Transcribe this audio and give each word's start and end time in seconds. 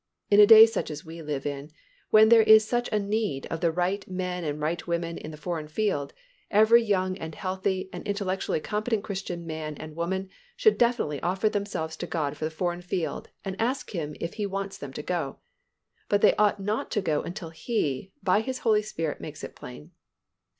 In 0.31 0.39
a 0.39 0.47
day 0.47 0.65
such 0.65 0.89
as 0.89 1.05
we 1.05 1.21
live 1.21 1.45
in, 1.45 1.69
when 2.09 2.29
there 2.29 2.41
is 2.41 2.67
such 2.67 2.89
a 2.91 2.97
need 2.97 3.45
of 3.51 3.61
the 3.61 3.71
right 3.71 4.07
men 4.09 4.43
and 4.43 4.55
the 4.57 4.59
right 4.59 4.87
women 4.87 5.19
on 5.23 5.29
the 5.29 5.37
foreign 5.37 5.67
field, 5.67 6.11
every 6.49 6.81
young 6.81 7.15
and 7.19 7.35
healthy 7.35 7.87
and 7.93 8.07
intellectually 8.07 8.59
competent 8.59 9.03
Christian 9.03 9.45
man 9.45 9.75
and 9.75 9.95
woman 9.95 10.31
should 10.55 10.79
definitely 10.79 11.21
offer 11.21 11.49
themselves 11.49 11.95
to 11.97 12.07
God 12.07 12.35
for 12.35 12.45
the 12.45 12.49
foreign 12.49 12.81
field 12.81 13.29
and 13.45 13.55
ask 13.61 13.91
Him 13.91 14.15
if 14.19 14.33
He 14.33 14.47
wants 14.47 14.75
them 14.79 14.91
to 14.93 15.03
go. 15.03 15.37
But 16.09 16.21
they 16.21 16.33
ought 16.35 16.59
not 16.59 16.89
to 16.93 17.01
go 17.01 17.21
until 17.21 17.51
He, 17.51 18.11
by 18.23 18.41
His 18.41 18.57
Holy 18.65 18.81
Spirit, 18.81 19.21
makes 19.21 19.43
it 19.43 19.55
plain. 19.55 19.91